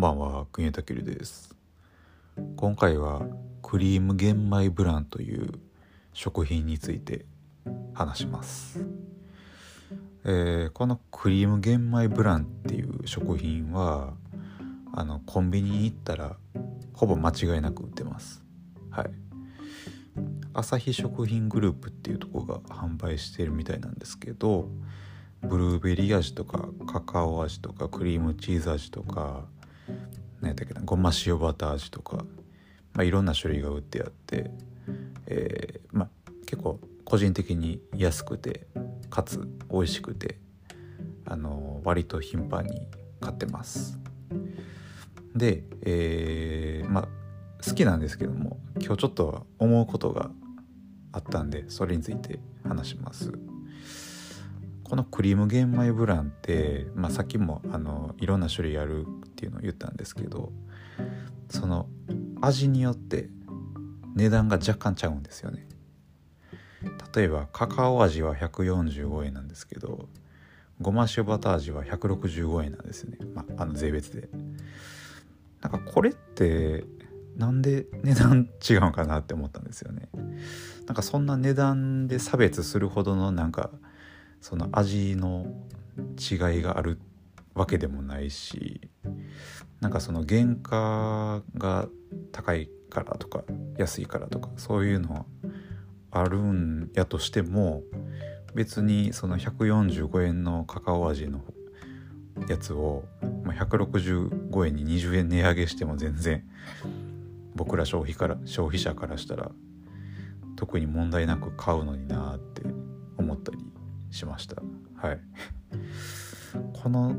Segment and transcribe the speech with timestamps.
[0.00, 1.54] んばんは国枝健です。
[2.56, 3.20] 今回は
[3.60, 5.52] クリーム玄米ブランという
[6.14, 7.26] 食品について
[7.92, 8.82] 話します、
[10.24, 14.14] えーこのクリーム玄米ブランっていう食品は
[14.94, 16.38] あのコンビニに行ったら
[16.94, 18.42] ほぼ間違いなく売ってます。
[18.90, 19.10] はい。
[20.54, 24.70] 朝日食品グループっていうとこが販売してるみたいなんですけど
[25.42, 29.44] ブルーベリー味とかカカオ味とかクリームチーズ味とか
[30.40, 32.16] 何やったっけなごま塩バター味とか、
[32.94, 34.50] まあ、いろんな種類が売ってあって、
[35.26, 36.08] えーまあ、
[36.46, 38.66] 結構個人的に安くて
[39.10, 40.38] かつ美味しくて
[41.26, 42.86] あの割と頻繁に
[43.20, 43.98] 買ってます。
[45.34, 47.08] で、えーまあ
[47.64, 50.30] 好きなんですけども今日ちょっと思うことが
[51.12, 53.32] あったんでそれについて話します。
[54.90, 60.50] このクリーム玄米ブランって、まあ、さっきもあのいろんな種類あるっていうのを言ったんですけど
[61.48, 61.86] その
[62.40, 63.28] 味によって
[64.16, 65.68] 値段が若干ちゃうんですよね。
[67.14, 70.08] 例えばカカオ味は145円なんですけど
[70.80, 74.28] ごま塩バター味は165円なんですよね、まあ、あの税別で。
[75.60, 76.84] なんかこれって
[77.36, 80.08] なんで値段違うのかなって思ったんですよね。
[80.86, 83.70] なんかそんな値段で差別するほどのなんか
[84.40, 85.46] その味の
[86.18, 86.98] 違いがある
[87.54, 88.80] わけでもないし
[89.80, 91.88] なんかその原価が
[92.32, 93.44] 高いからとか
[93.76, 95.24] 安いからとかそういうのは
[96.10, 97.82] あるんやとしても
[98.54, 101.40] 別にその145円のカカオ味の
[102.48, 103.04] やつを
[103.44, 106.44] まあ165円に20円値上げしても全然
[107.54, 109.50] 僕ら消費から消費者からしたら
[110.56, 112.62] 特に問題なく買うのになって
[113.16, 113.58] 思ったり
[114.10, 114.56] しました。
[114.96, 115.20] はい。
[116.82, 117.16] この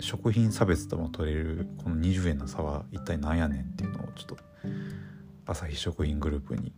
[0.00, 4.36] 食品差別とも取れるこの20円の差は一体何やねんっていうのをちょっと
[5.46, 6.72] 朝日食品グループに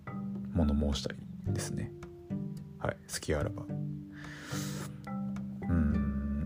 [0.52, 1.16] 物申したい
[1.52, 1.92] ですね。
[2.78, 2.96] はい。
[3.12, 3.62] 好きあらば。
[5.68, 6.44] うん。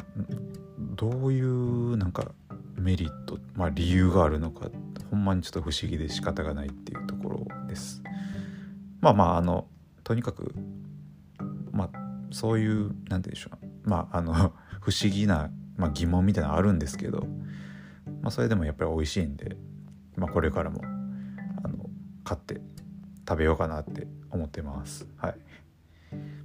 [0.97, 2.33] どういうなんか
[2.77, 4.69] メリットまあ理由があるのか
[5.11, 8.03] ほんまにちょっと不思議で仕方がないっていうところです。
[9.01, 9.67] まあまああの
[10.05, 10.55] とにかく
[12.31, 13.89] そういう何て言うんでしょう。
[13.89, 14.35] まああの
[14.81, 17.27] 不思議な、まあ、疑問みたいなのあるんですけど、
[18.23, 19.57] まあ、それでもやっぱり美味しいんで、
[20.17, 21.91] まあ、これからもあの
[22.25, 22.61] 買って
[23.29, 25.07] 食べようかなって思ってます。
[25.17, 25.37] はい、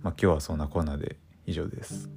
[0.02, 2.10] まあ、今日はそんなコーナーで以上です。